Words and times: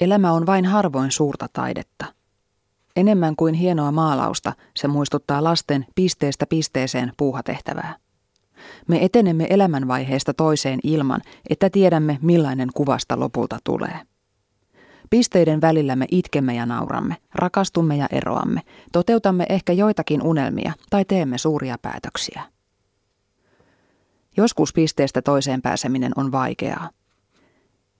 Elämä 0.00 0.32
on 0.32 0.46
vain 0.46 0.64
harvoin 0.64 1.10
suurta 1.10 1.46
taidetta. 1.52 2.04
Enemmän 2.96 3.36
kuin 3.36 3.54
hienoa 3.54 3.92
maalausta 3.92 4.52
se 4.76 4.88
muistuttaa 4.88 5.44
lasten 5.44 5.86
pisteestä 5.94 6.46
pisteeseen 6.46 7.12
puuhatehtävää. 7.16 7.96
Me 8.88 9.04
etenemme 9.04 9.46
elämänvaiheesta 9.50 10.34
toiseen 10.34 10.80
ilman, 10.82 11.20
että 11.50 11.70
tiedämme 11.70 12.18
millainen 12.22 12.68
kuvasta 12.74 13.20
lopulta 13.20 13.58
tulee. 13.64 14.00
Pisteiden 15.10 15.60
välillä 15.60 15.96
me 15.96 16.06
itkemme 16.10 16.54
ja 16.54 16.66
nauramme, 16.66 17.16
rakastumme 17.34 17.96
ja 17.96 18.06
eroamme, 18.12 18.60
toteutamme 18.92 19.46
ehkä 19.48 19.72
joitakin 19.72 20.22
unelmia 20.22 20.72
tai 20.90 21.04
teemme 21.04 21.38
suuria 21.38 21.76
päätöksiä. 21.82 22.42
Joskus 24.36 24.72
pisteestä 24.72 25.22
toiseen 25.22 25.62
pääseminen 25.62 26.12
on 26.16 26.32
vaikeaa. 26.32 26.90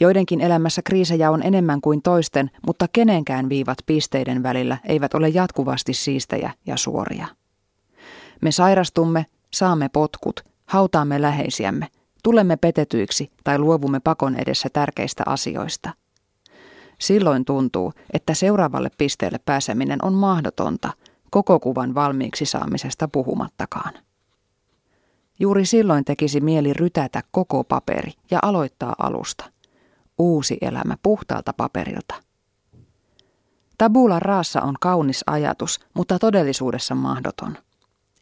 Joidenkin 0.00 0.40
elämässä 0.40 0.82
kriisejä 0.82 1.30
on 1.30 1.42
enemmän 1.42 1.80
kuin 1.80 2.02
toisten, 2.02 2.50
mutta 2.66 2.86
kenenkään 2.92 3.48
viivat 3.48 3.78
pisteiden 3.86 4.42
välillä 4.42 4.78
eivät 4.84 5.14
ole 5.14 5.28
jatkuvasti 5.28 5.94
siistejä 5.94 6.52
ja 6.66 6.76
suoria. 6.76 7.26
Me 8.42 8.52
sairastumme, 8.52 9.26
saamme 9.52 9.88
potkut, 9.88 10.40
hautaamme 10.66 11.22
läheisiämme, 11.22 11.88
tulemme 12.22 12.56
petetyiksi 12.56 13.30
tai 13.44 13.58
luovumme 13.58 14.00
pakon 14.00 14.36
edessä 14.36 14.68
tärkeistä 14.72 15.22
asioista. 15.26 15.90
Silloin 16.98 17.44
tuntuu, 17.44 17.92
että 18.12 18.34
seuraavalle 18.34 18.90
pisteelle 18.98 19.38
pääseminen 19.44 20.04
on 20.04 20.14
mahdotonta, 20.14 20.92
koko 21.30 21.60
kuvan 21.60 21.94
valmiiksi 21.94 22.46
saamisesta 22.46 23.08
puhumattakaan. 23.08 23.92
Juuri 25.38 25.66
silloin 25.66 26.04
tekisi 26.04 26.40
mieli 26.40 26.72
rytätä 26.72 27.22
koko 27.30 27.64
paperi 27.64 28.12
ja 28.30 28.38
aloittaa 28.42 28.94
alusta. 28.98 29.44
Uusi 30.18 30.58
elämä 30.60 30.96
puhtaalta 31.02 31.52
paperilta. 31.52 32.14
Tabula 33.78 34.18
raassa 34.18 34.62
on 34.62 34.74
kaunis 34.80 35.24
ajatus, 35.26 35.80
mutta 35.94 36.18
todellisuudessa 36.18 36.94
mahdoton. 36.94 37.58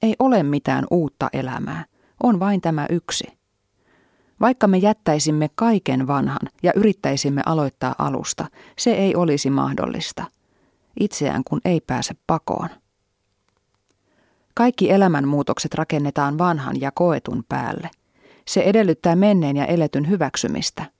Ei 0.02 0.16
ole 0.18 0.42
mitään 0.42 0.84
uutta 0.90 1.28
elämää, 1.32 1.84
on 2.22 2.40
vain 2.40 2.60
tämä 2.60 2.86
yksi. 2.90 3.24
Vaikka 4.40 4.66
me 4.66 4.78
jättäisimme 4.78 5.50
kaiken 5.54 6.06
vanhan 6.06 6.48
ja 6.62 6.72
yrittäisimme 6.76 7.42
aloittaa 7.46 7.94
alusta, 7.98 8.46
se 8.78 8.92
ei 8.92 9.16
olisi 9.16 9.50
mahdollista. 9.50 10.24
Itseään 11.00 11.42
kun 11.44 11.60
ei 11.64 11.80
pääse 11.80 12.14
pakoon. 12.26 12.68
Kaikki 14.54 14.90
elämänmuutokset 14.90 15.74
rakennetaan 15.74 16.38
vanhan 16.38 16.80
ja 16.80 16.90
koetun 16.90 17.44
päälle. 17.48 17.90
Se 18.48 18.60
edellyttää 18.60 19.16
menneen 19.16 19.56
ja 19.56 19.66
eletyn 19.66 20.08
hyväksymistä. 20.08 20.93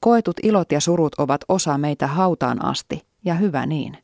Koetut 0.00 0.36
ilot 0.42 0.72
ja 0.72 0.80
surut 0.80 1.14
ovat 1.14 1.40
osa 1.48 1.78
meitä 1.78 2.06
hautaan 2.06 2.64
asti, 2.64 3.06
ja 3.24 3.34
hyvä 3.34 3.66
niin. 3.66 3.98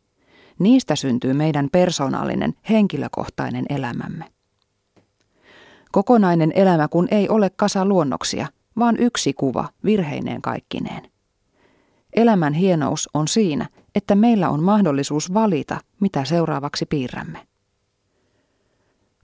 Niistä 0.58 0.96
syntyy 0.96 1.32
meidän 1.32 1.68
persoonallinen, 1.72 2.54
henkilökohtainen 2.70 3.66
elämämme. 3.68 4.24
Kokonainen 5.92 6.52
elämä 6.54 6.88
kun 6.88 7.08
ei 7.10 7.28
ole 7.28 7.50
kasa 7.50 7.84
luonnoksia, 7.84 8.46
vaan 8.78 8.96
yksi 8.96 9.32
kuva, 9.32 9.68
virheineen 9.84 10.42
kaikkineen. 10.42 11.02
Elämän 12.16 12.52
hienous 12.52 13.08
on 13.14 13.28
siinä, 13.28 13.68
että 13.94 14.14
meillä 14.14 14.50
on 14.50 14.62
mahdollisuus 14.62 15.34
valita, 15.34 15.80
mitä 16.00 16.24
seuraavaksi 16.24 16.86
piirrämme. 16.86 17.46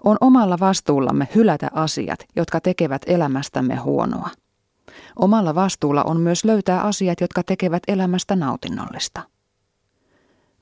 On 0.05 0.17
omalla 0.21 0.59
vastuullamme 0.61 1.29
hylätä 1.35 1.71
asiat, 1.75 2.25
jotka 2.37 2.61
tekevät 2.61 3.03
elämästämme 3.07 3.77
huonoa. 3.77 4.31
Omalla 5.17 5.55
vastuulla 5.55 6.03
on 6.03 6.21
myös 6.21 6.45
löytää 6.45 6.83
asiat, 6.83 7.21
jotka 7.21 7.43
tekevät 7.43 7.83
elämästä 7.89 8.37
nautinnollista. 8.37 9.23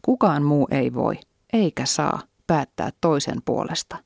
Kukaan 0.03 0.43
muu 0.43 0.69
ei 0.71 0.95
voi, 0.95 1.21
eikä 1.53 1.87
saa, 1.87 2.21
päättää 2.47 2.91
toisen 3.01 3.43
puolesta. 3.45 3.97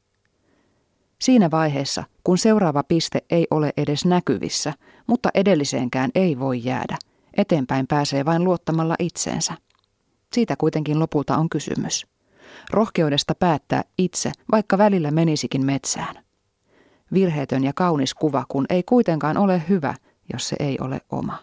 Siinä 1.21 1.51
vaiheessa, 1.51 2.05
kun 2.25 2.39
seuraava 2.39 2.83
piste 2.83 3.23
ei 3.31 3.47
ole 3.51 3.73
edes 3.77 4.05
näkyvissä, 4.05 4.73
mutta 5.07 5.29
edelliseenkään 5.35 6.11
ei 6.15 6.39
voi 6.39 6.65
jäädä, 6.65 6.97
eteenpäin 7.37 7.87
pääsee 7.87 8.25
vain 8.25 8.45
luottamalla 8.45 8.95
itseensä. 8.99 9.55
Siitä 10.33 10.57
kuitenkin 10.59 10.99
lopulta 10.99 11.37
on 11.37 11.49
kysymys. 11.49 12.07
Rohkeudesta 12.71 13.35
päättää 13.35 13.83
itse, 13.99 14.33
vaikka 14.53 14.79
välillä 14.79 15.11
menisikin 15.11 15.67
metsään. 15.67 16.25
Virheetön 17.13 17.65
ja 17.65 17.73
kaunis 17.73 18.15
kuva, 18.15 18.45
kun 18.49 18.67
ei 18.69 18.83
kuitenkaan 18.83 19.37
ole 19.37 19.63
hyvä, 19.69 19.95
jos 20.33 20.49
se 20.49 20.57
ei 20.61 20.79
ole 20.81 21.01
oma. 21.11 21.39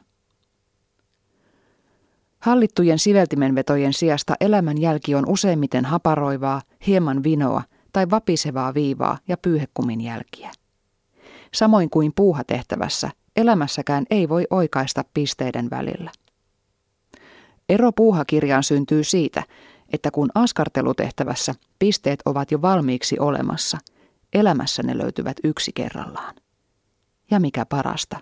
Hallittujen 2.40 3.00
siveltimenvetojen 3.00 3.94
sijasta 3.94 4.36
elämän 4.42 4.82
jälki 4.82 5.16
on 5.16 5.30
useimmiten 5.30 5.86
haparoivaa, 5.86 6.62
hieman 6.88 7.24
vinoa 7.24 7.64
tai 7.94 8.10
vapisevaa 8.10 8.74
viivaa 8.74 9.18
ja 9.28 9.38
pyyhekumin 9.38 10.02
jälkiä. 10.02 10.52
Samoin 11.54 11.90
kuin 11.90 12.12
puuhatehtävässä, 12.16 13.10
elämässäkään 13.36 14.06
ei 14.10 14.30
voi 14.30 14.48
oikaista 14.50 15.04
pisteiden 15.14 15.70
välillä. 15.70 16.12
Ero 17.70 17.92
puuhakirjaan 17.92 18.64
syntyy 18.64 19.04
siitä, 19.04 19.44
että 19.94 20.12
kun 20.12 20.30
askartelutehtävässä 20.36 21.56
pisteet 21.80 22.20
ovat 22.26 22.52
jo 22.52 22.62
valmiiksi 22.62 23.20
olemassa, 23.20 23.78
elämässä 24.34 24.84
ne 24.84 24.98
löytyvät 24.98 25.38
yksi 25.44 25.72
kerrallaan. 25.76 26.36
Ja 27.32 27.40
mikä 27.40 27.66
parasta, 27.66 28.20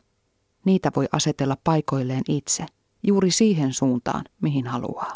niitä 0.67 0.91
voi 0.95 1.07
asetella 1.11 1.57
paikoilleen 1.63 2.23
itse, 2.29 2.65
juuri 3.03 3.31
siihen 3.31 3.73
suuntaan, 3.73 4.25
mihin 4.41 4.67
haluaa. 4.67 5.13